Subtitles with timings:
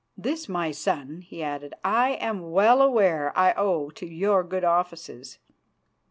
[0.17, 5.37] "This, my son," he added, "I am well aware I owe to your good offices."